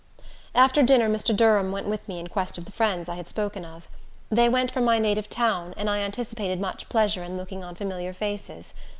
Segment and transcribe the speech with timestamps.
[0.55, 1.37] After dinner Mr.
[1.37, 3.87] Durham went with me in quest of the friends I had spoken of.
[4.31, 8.11] They went from my native town, and I anticipated much pleasure in looking on familiar
[8.11, 8.73] faces.